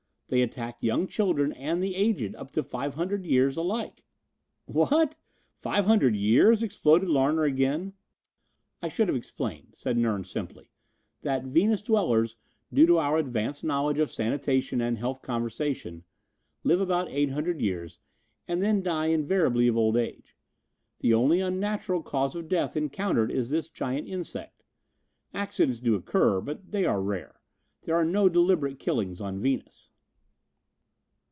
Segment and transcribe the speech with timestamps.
[0.31, 4.05] They attack young children and the aged, up to five hundred years, alike."
[4.65, 5.17] "What!
[5.57, 7.95] Five hundred years?" exploded Larner again.
[8.81, 10.71] "I should have explained," said Nern, simply,
[11.21, 12.37] "that Venus dwellers,
[12.73, 16.05] due to our advanced knowledge of sanitation and health conversation,
[16.63, 17.99] live about 800 years
[18.47, 20.37] and then die invariably of old age.
[20.99, 24.63] The only unnatural cause of death encountered is this giant insect.
[25.33, 27.41] Accidents do occur, but they are rare.
[27.81, 29.89] There are no deliberate killings on Venus."